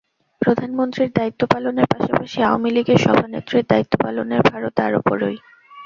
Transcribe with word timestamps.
প্রধানমন্ত্রীর 0.41 1.09
দায়িত্ব 1.15 1.41
পালনের 1.51 1.87
পাশাপাশি 1.87 2.37
আওয়ামী 2.43 2.69
লীগের 2.71 2.99
সভানেত্রীর 2.99 3.65
দায়িত্ব 3.69 3.93
পালনের 4.03 4.41
ভারও 4.49 4.69
তাঁর 4.77 4.93
ওপরই। 4.95 5.37